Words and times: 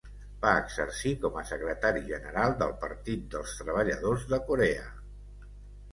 Va 0.43 0.53
exercir 0.61 1.11
com 1.25 1.37
a 1.41 1.43
secretari 1.49 2.01
general 2.09 2.57
del 2.63 2.73
Partit 2.85 3.29
dels 3.35 3.55
Treballadors 3.63 4.29
de 4.33 4.41
Corea. 4.49 4.89